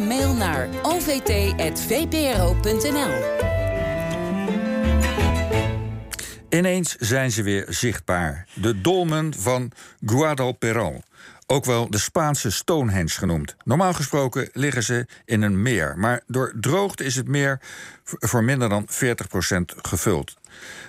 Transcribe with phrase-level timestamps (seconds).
[0.00, 1.48] mail naar ovt.vpro.nl.
[6.48, 8.46] Ineens zijn ze weer zichtbaar.
[8.54, 9.72] De dolmen van
[10.06, 11.02] Guadalperón.
[11.52, 13.56] Ook wel de Spaanse Stonehenge genoemd.
[13.64, 15.98] Normaal gesproken liggen ze in een meer.
[15.98, 17.60] Maar door droogte is het meer
[18.04, 18.94] voor minder dan 40%
[19.64, 20.36] gevuld.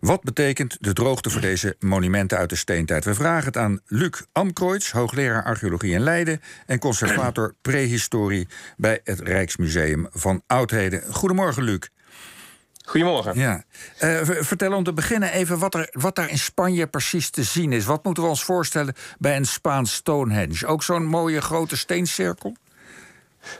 [0.00, 3.04] Wat betekent de droogte voor deze monumenten uit de steentijd?
[3.04, 9.20] We vragen het aan Luc Amkreutz, hoogleraar archeologie in Leiden en conservator prehistorie bij het
[9.20, 11.02] Rijksmuseum van Oudheden.
[11.12, 11.88] Goedemorgen, Luc.
[12.84, 13.38] Goedemorgen.
[13.38, 13.64] Ja.
[14.00, 17.72] Uh, vertel om te beginnen even wat, er, wat daar in Spanje precies te zien
[17.72, 17.84] is.
[17.84, 20.66] Wat moeten we ons voorstellen bij een Spaans Stonehenge?
[20.66, 22.56] Ook zo'n mooie grote steencirkel?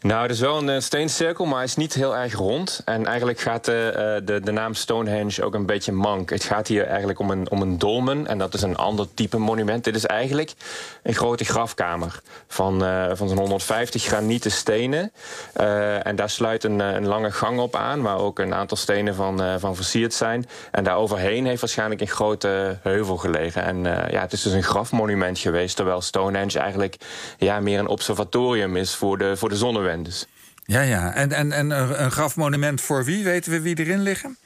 [0.00, 2.82] Nou, het is wel een eh, steencirkel, maar hij is niet heel erg rond.
[2.84, 6.30] En eigenlijk gaat de, eh, de, de naam Stonehenge ook een beetje mank.
[6.30, 8.26] Het gaat hier eigenlijk om een, om een dolmen.
[8.26, 9.84] En dat is een ander type monument.
[9.84, 10.52] Dit is eigenlijk
[11.02, 12.80] een grote grafkamer van,
[13.16, 15.12] van zo'n 150 granieten stenen.
[16.02, 19.60] En daar sluit een, een, lange gang op aan, waar ook een aantal stenen van,
[19.60, 20.46] van versierd zijn.
[20.70, 23.62] En daar overheen heeft waarschijnlijk een grote heuvel gelegen.
[23.62, 26.96] En ja, het is dus een grafmonument geweest, terwijl Stonehenge eigenlijk
[27.38, 29.67] ja, meer een observatorium is voor de, voor de zon
[30.64, 31.14] Ja, ja.
[31.14, 31.70] En, en, en
[32.02, 33.24] een grafmonument voor wie?
[33.24, 34.36] Weten we wie erin liggen?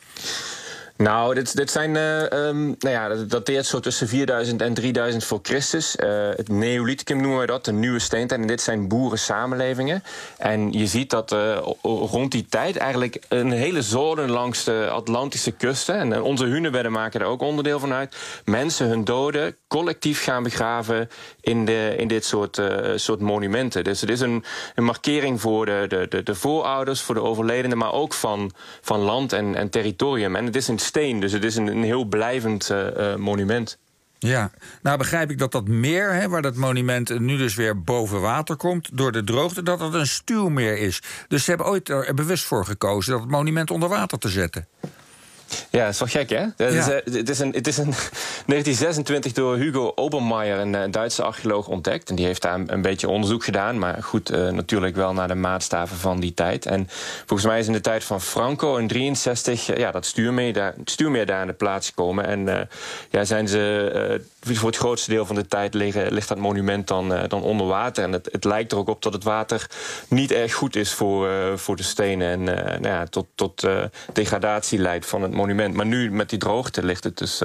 [1.02, 5.24] Nou, dit, dit zijn, uh, um, nou ja, dat dateert zo tussen 4000 en 3000
[5.24, 5.96] voor Christus.
[5.96, 8.40] Uh, het Neolithicum noemen we dat, de nieuwe steentijd.
[8.40, 10.02] En dit zijn boerensamenlevingen.
[10.38, 15.50] En je ziet dat uh, rond die tijd eigenlijk een hele zone langs de Atlantische
[15.50, 15.94] kusten...
[15.94, 18.16] en onze hunebedden maken er ook onderdeel van uit...
[18.44, 22.60] mensen hun doden collectief gaan begraven in, de, in dit soort,
[22.94, 23.84] soort monumenten.
[23.84, 24.44] Dus het is een,
[24.74, 27.78] een markering voor de, de, de, de voorouders, voor de overledenen...
[27.78, 30.36] maar ook van, van land en, en territorium.
[30.36, 31.20] En het is een steen.
[31.20, 33.78] Dus het is een, een heel blijvend uh, monument.
[34.18, 34.50] Ja,
[34.82, 38.56] nou begrijp ik dat dat meer, hè, waar dat monument nu dus weer boven water
[38.56, 38.88] komt...
[38.92, 41.02] door de droogte, dat het een stuwmeer is.
[41.28, 44.66] Dus ze hebben ooit er bewust voor gekozen dat het monument onder water te zetten.
[45.70, 46.66] Ja, dat is wel gek, hè?
[46.66, 47.84] Is, uh, het, is een, het is in
[48.46, 52.10] 1926 door Hugo Obermeier, een uh, Duitse archeoloog, ontdekt.
[52.10, 53.78] En die heeft daar een, een beetje onderzoek gedaan.
[53.78, 56.66] Maar goed, uh, natuurlijk wel naar de maatstaven van die tijd.
[56.66, 56.88] En
[57.26, 61.26] volgens mij is in de tijd van Franco in 63 ja, dat stuurmeer daar, stuurmeer
[61.26, 62.26] daar aan de plaats gekomen.
[62.26, 62.68] En
[63.10, 67.42] ja, zijn ze voor het grootste deel van de tijd ligt dat monument dan, dan
[67.42, 68.04] onder water.
[68.04, 69.70] En het, het, lijkt er ook op dat het water
[70.08, 72.28] niet erg goed is voor, voor de stenen.
[72.28, 72.44] En
[72.80, 73.68] nou ja, tot, tot
[74.12, 75.74] degradatie leidt van het monument.
[75.74, 77.42] Maar nu met die droogte ligt het dus,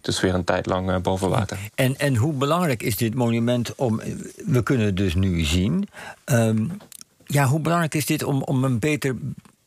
[0.00, 1.58] dus weer een tijd lang boven water.
[1.74, 4.00] En, en hoe belangrijk is dit monument om.
[4.46, 5.88] We kunnen het dus nu zien.
[6.24, 6.78] Um,
[7.28, 9.16] ja, hoe belangrijk is dit om, om een beter.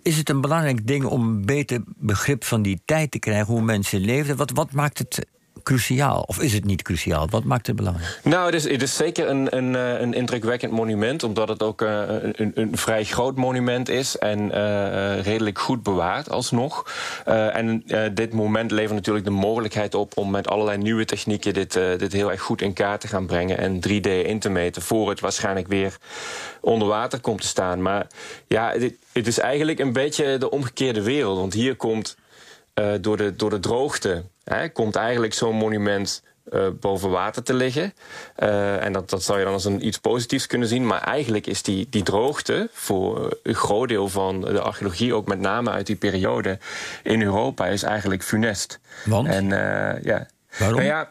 [0.01, 3.61] Is het een belangrijk ding om een beter begrip van die tijd te krijgen, hoe
[3.61, 4.37] mensen leefden?
[4.37, 5.25] Wat, wat maakt het
[5.63, 6.21] cruciaal?
[6.21, 7.27] Of is het niet cruciaal?
[7.29, 8.19] Wat maakt het belangrijk?
[8.23, 11.23] Nou, het is, het is zeker een, een, eh, een indrukwekkend monument...
[11.23, 14.17] omdat het ook uh, een, een, vrij groot monument is...
[14.17, 16.91] en uh, redelijk goed bewaard alsnog.
[17.25, 17.83] En
[18.13, 20.17] dit moment levert natuurlijk de mogelijkheid op...
[20.17, 23.57] om met allerlei nieuwe technieken dit, dit heel erg goed in kaart te gaan brengen...
[23.57, 25.97] en 3D in te meten voor het waarschijnlijk weer
[26.61, 27.81] onder water komt te staan.
[27.81, 28.07] Maar
[28.47, 28.73] ja,
[29.11, 31.37] het is eigenlijk een beetje de omgekeerde wereld.
[31.37, 32.17] Want hier komt
[33.01, 37.93] door, de, door de droogte hè, komt eigenlijk zo'n monument uh, boven water te liggen.
[38.39, 40.87] Uh, en dat, dat zou je dan als een iets positiefs kunnen zien.
[40.87, 45.39] Maar eigenlijk is die, die droogte voor een groot deel van de archeologie, ook met
[45.39, 46.59] name uit die periode
[47.03, 48.79] in Europa, is eigenlijk funest.
[49.05, 49.27] Want?
[49.27, 49.49] En,
[50.03, 50.27] ja.
[50.57, 50.77] Waarom?
[50.77, 51.09] Nou ja,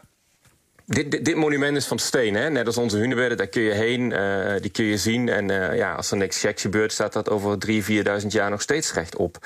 [0.93, 2.49] dit, dit, dit, monument is van steen, hè?
[2.49, 3.37] net als onze hunebedden.
[3.37, 5.29] Daar kun je heen, uh, die kun je zien.
[5.29, 7.73] En uh, ja, als er niks geks gebeurt, staat dat over 3.000,
[8.21, 9.37] 4.000 jaar nog steeds rechtop.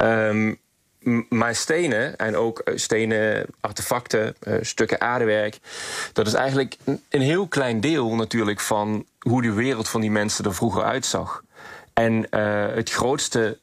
[0.00, 0.60] Um,
[1.28, 5.58] maar stenen en ook eh, stenen artefacten, uh, stukken aardewerk,
[6.12, 6.76] dat is eigenlijk
[7.08, 11.42] een heel klein deel natuurlijk van hoe de wereld van die mensen er vroeger uitzag.
[11.92, 13.58] En uh, het grootste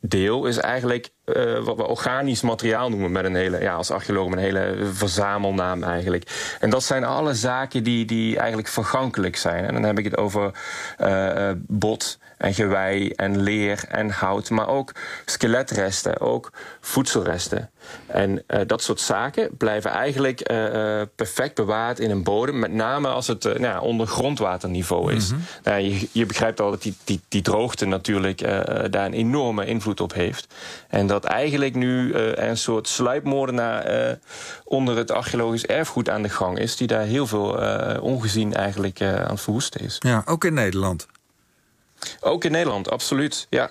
[0.00, 4.32] deel is eigenlijk uh, wat we organisch materiaal noemen met een hele, ja, als archeoloog
[4.32, 6.56] een hele verzamelnaam eigenlijk.
[6.60, 9.64] En dat zijn alle zaken die, die eigenlijk vergankelijk zijn.
[9.64, 10.52] En dan heb ik het over
[11.00, 14.92] uh, bot en gewei en leer en hout, maar ook
[15.24, 17.70] skeletresten, ook voedselresten.
[18.06, 23.08] En uh, dat soort zaken blijven eigenlijk uh, perfect bewaard in een bodem, met name
[23.08, 25.30] als het uh, nou, onder grondwaterniveau is.
[25.30, 25.46] Mm -hmm.
[25.62, 28.38] nou, je, je, begrijpt al dat die, die, die droogte natuurlijk
[28.90, 30.54] daar een enorme invloed op heeft.
[30.88, 34.18] En dat eigenlijk nu een soort sluipmoordenaar
[34.64, 37.58] onder het archeologisch erfgoed aan de gang is, die daar heel veel
[38.00, 39.96] ongezien eigenlijk aan het verwoesten is.
[39.98, 41.06] Ja, ook in Nederland.
[42.20, 43.46] Ook in Nederland, absoluut.
[43.50, 43.70] Ja.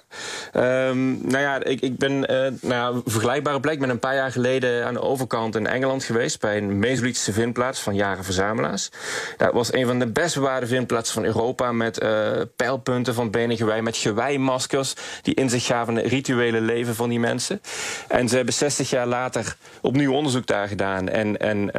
[0.54, 2.28] Um, nou ja, ik, ik ben uh,
[2.62, 3.80] nou ja, vergelijkbare plek.
[3.80, 6.40] met een paar jaar geleden aan de overkant in Engeland geweest.
[6.40, 8.90] bij een Mesolithische vindplaats van Jaren Verzamelaars.
[9.38, 11.72] Dat was een van de best bewaarde vindplaatsen van Europa.
[11.72, 14.94] met uh, pijlpunten van benen gewei, met gewijmaskers.
[15.22, 17.62] die in zich gaven het rituele leven van die mensen.
[18.08, 21.10] En ze hebben 60 jaar later opnieuw onderzoek daar gedaan.
[21.10, 21.72] En, en uh,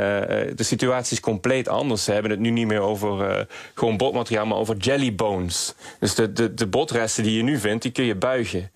[0.57, 2.05] de situatie is compleet anders.
[2.05, 5.75] Ze hebben het nu niet meer over gewoon botmateriaal, maar over jelly bones.
[5.99, 8.71] Dus de de, de botresten die je nu vindt, die kun je buigen.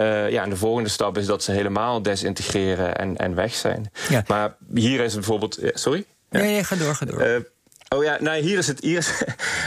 [0.00, 3.90] Uh, ja, en de volgende stap is dat ze helemaal desintegreren en, en weg zijn.
[4.08, 4.22] Ja.
[4.26, 5.58] Maar hier is bijvoorbeeld...
[5.74, 6.04] Sorry?
[6.30, 6.38] Ja.
[6.40, 7.26] Nee, nee, ga door, ga door.
[7.26, 7.36] Uh,
[7.96, 8.98] Oh ja, nou, hier is, het, hier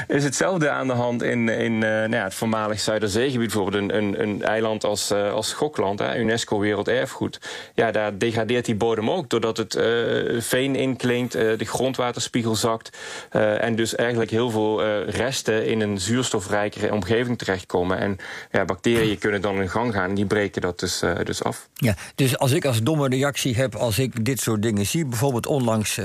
[0.07, 3.51] is, hetzelfde aan de hand in, in uh, nou ja, het voormalig Zuiderzeegebied.
[3.51, 7.39] Bijvoorbeeld een, een, een eiland als, uh, als Schokland, UNESCO Werelderfgoed.
[7.75, 12.97] Ja, daar degradeert die bodem ook doordat het uh, veen inklinkt, de grondwaterspiegel zakt.
[13.29, 17.97] en dus eigenlijk heel veel resten in een zuurstofrijkere omgeving terechtkomen.
[17.97, 18.17] En
[18.51, 21.69] ja, bacteriën kunnen dan in gang gaan en die breken dat dus, dus af.
[21.73, 25.45] Ja, dus als ik als domme reactie heb als ik dit soort dingen zie, bijvoorbeeld
[25.45, 25.99] onlangs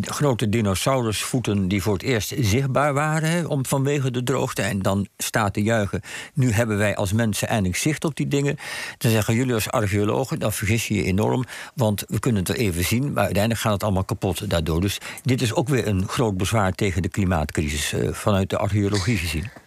[0.00, 4.62] grote dinosaurusvoeten die voor het eerst zichtbaar waren om, vanwege de droogte.
[4.62, 6.00] En dan staat te juichen.
[6.34, 8.56] Nu hebben wij als mensen eindelijk zicht op die dingen.
[8.98, 11.44] Dan zeggen jullie als archeologen, dan vergis je je enorm.
[11.74, 14.80] Want we kunnen het er even zien, maar uiteindelijk gaat het allemaal kapot daardoor.
[14.80, 19.16] Dus dit is ook weer een groot bezwaar tegen de klimaatcrisis uh, vanuit de archeologie
[19.16, 19.62] gezien.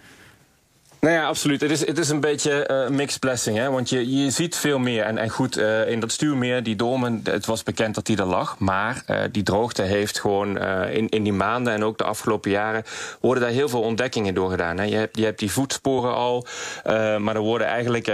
[1.07, 1.61] Nou ja, absoluut.
[1.61, 3.57] Het is, het is een beetje uh, mixed blessing.
[3.57, 3.69] Hè?
[3.69, 5.03] Want je, je ziet veel meer.
[5.03, 8.25] En, en goed, uh, in dat stuurmeer, die dolmen, het was bekend dat die er
[8.25, 8.59] lag.
[8.59, 10.59] Maar uh, die droogte heeft gewoon
[10.89, 12.83] in, in die maanden en ook de afgelopen jaren...
[13.21, 14.89] worden daar heel veel ontdekkingen door gedaan.
[14.89, 16.45] Je, hebt, je hebt die voetsporen al.
[17.19, 18.11] maar er worden eigenlijk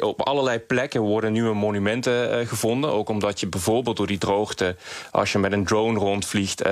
[0.00, 2.92] op allerlei plekken worden nieuwe monumenten gevonden.
[2.92, 4.76] Ook omdat je bijvoorbeeld door die droogte...
[5.10, 6.64] als je met een drone rondvliegt...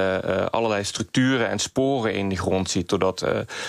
[0.51, 2.89] allerlei structuren en sporen in de grond ziet.
[2.89, 3.27] Doordat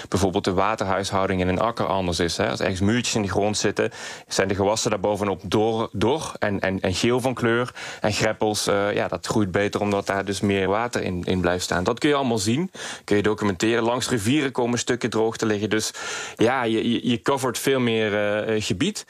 [0.09, 2.38] bijvoorbeeld de waterhuishouding in een anders is.
[2.38, 2.50] Hè.
[2.50, 3.92] Als ergens muurtjes in de grond zitten,
[4.27, 7.74] zijn de gewassen daarbovenop dor, dor en, en, en geel van kleur.
[8.01, 11.63] En greppels, uh, ja, dat groeit beter omdat daar dus meer water in, in blijft
[11.63, 11.83] staan.
[11.83, 12.71] Dat kun je allemaal zien,
[13.04, 13.83] kun je documenteren.
[13.83, 15.69] Langs rivieren komen stukken droog te liggen.
[15.69, 15.92] Dus
[16.36, 18.12] ja, je, je, covert veel meer
[18.50, 19.06] uh, gebied.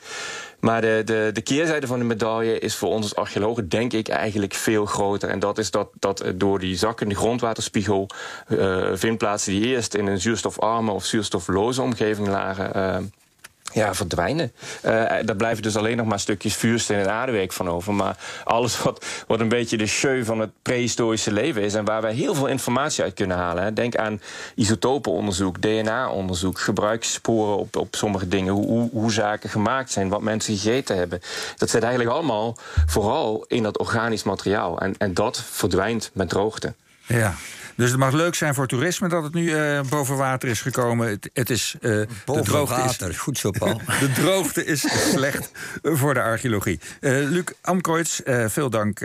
[0.59, 4.07] Maar de, de, de keerzijde van de medaille is voor ons als archeologen, denk ik,
[4.07, 5.29] eigenlijk veel groter.
[5.29, 8.09] En dat is dat, dat door die zakkende grondwaterspiegel
[8.47, 13.11] uh, vindplaatsen die eerst in een zuurstofarme of zuurstofloze omgeving lagen.
[13.73, 14.51] Ja, verdwijnen.
[14.85, 14.91] Uh,
[15.25, 17.93] daar blijven dus alleen nog maar stukjes vuursteen en aardewerk van over.
[17.93, 21.73] Maar alles wat, wat een beetje de show van het prehistorische leven is...
[21.73, 23.73] en waar wij heel veel informatie uit kunnen halen.
[23.73, 24.21] Denk aan
[24.55, 26.59] isotopenonderzoek, DNA-onderzoek...
[26.59, 30.09] gebruikssporen op, op sommige dingen, hoe, hoe, hoe, zaken gemaakt zijn...
[30.09, 31.21] wat mensen gegeten hebben.
[31.57, 34.79] Dat zit eigenlijk allemaal vooral in dat organisch materiaal.
[34.79, 36.73] En, en dat verdwijnt met droogte.
[37.05, 37.35] Ja,
[37.79, 41.07] dus het mag leuk zijn voor toerisme dat het nu uh, boven water is gekomen.
[41.07, 43.81] Het, het is, uh, boven de droogte water, is, goed zo, Paul.
[43.99, 45.51] de droogte is slecht
[45.83, 46.79] voor de archeologie.
[46.99, 48.99] Uh, Luc Amkreutz, veel dank